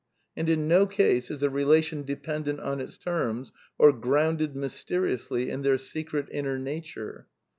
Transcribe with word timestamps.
And 0.35 0.49
in 0.49 0.67
no 0.67 0.87
case 0.87 1.29
is 1.29 1.43
a 1.43 1.49
relation 1.51 2.01
dependent 2.01 2.59
on 2.59 2.81
its 2.81 2.97
terms, 2.97 3.51
or 3.77 3.93
grounded 3.93 4.55
mysteriously 4.55 5.51
in 5.51 5.61
their 5.61 5.77
secret 5.77 6.27
inner 6.31 6.57
nature. 6.57 7.27